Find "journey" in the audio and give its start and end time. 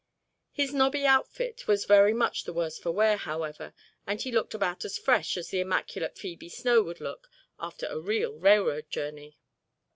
8.89-9.37